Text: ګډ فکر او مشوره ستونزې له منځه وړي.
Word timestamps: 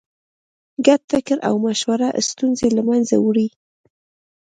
ګډ 0.85 1.01
فکر 1.11 1.37
او 1.47 1.55
مشوره 1.65 2.09
ستونزې 2.29 2.67
له 2.77 2.81
منځه 2.89 3.15
وړي. 3.25 3.47